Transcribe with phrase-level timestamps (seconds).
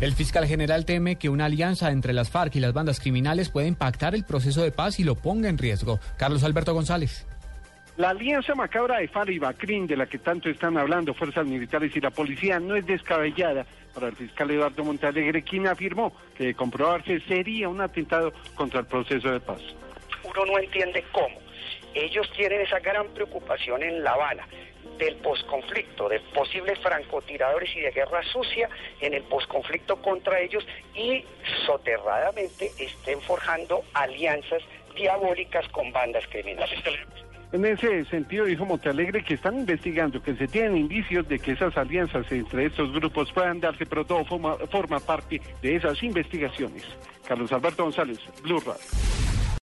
[0.00, 3.68] El fiscal general teme que una alianza entre las FARC y las bandas criminales puede
[3.68, 6.00] impactar el proceso de paz y lo ponga en riesgo.
[6.18, 7.26] Carlos Alberto González.
[7.96, 11.94] La alianza macabra de FARC y BACRIN, de la que tanto están hablando fuerzas militares
[11.94, 16.54] y la policía, no es descabellada para el fiscal Eduardo Montalegre, quien afirmó que de
[16.54, 19.60] comprobarse sería un atentado contra el proceso de paz.
[20.24, 21.38] Uno no entiende cómo.
[21.94, 24.44] Ellos tienen esa gran preocupación en La Habana
[24.98, 28.68] del posconflicto, de posibles francotiradores y de guerra sucia
[29.00, 31.24] en el posconflicto contra ellos y
[31.66, 34.62] soterradamente estén forjando alianzas
[34.94, 36.78] diabólicas con bandas criminales.
[37.52, 41.76] En ese sentido, dijo Montalegre que están investigando, que se tienen indicios de que esas
[41.76, 46.84] alianzas entre estos grupos puedan darse, pero todo forma, forma parte de esas investigaciones.
[47.26, 49.33] Carlos Alberto González, Blue Radio.